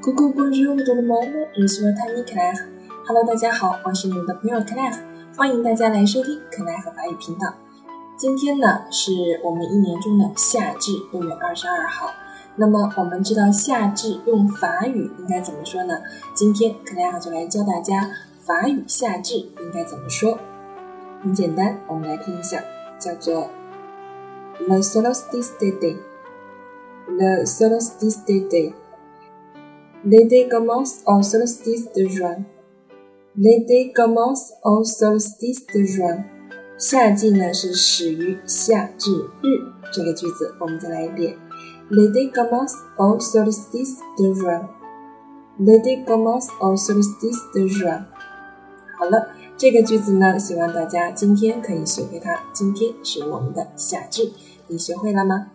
[0.00, 2.54] Coucou, bonjour tout le monde, je suis t ami Claire.
[3.04, 4.96] Hello，大家好，我是你们的朋友 Claire，
[5.36, 7.52] 欢迎大家来收听可奈和法语频道。
[8.16, 12.10] 今天呢是我们一年中的夏至，六月二十二号。
[12.54, 15.98] 那么我们知道夏至用法语应该怎么说呢？
[16.32, 18.08] 今天可奈就来教大家
[18.46, 20.38] 法语夏至应该怎么说。
[21.22, 22.62] 很简单，我们来听一下，
[23.00, 23.50] 叫做
[24.60, 28.22] Le solstice d'été，Le solstice
[30.04, 36.24] d'été，L'été commence au solstice de juin，L'été commence au solstice de juin。
[36.78, 39.10] 夏季呢是始于夏至
[39.42, 39.58] 日，
[39.92, 41.36] 这个句子我们再来一遍。
[41.90, 44.68] L'été commence au solstice de juin.
[45.58, 48.04] L'été commence au solstice de juin.
[48.96, 52.38] 好了，这个句子呢，希望大家今天可以学会它。
[52.52, 54.30] 今天是我们的夏至，
[54.68, 55.48] 你学会了吗？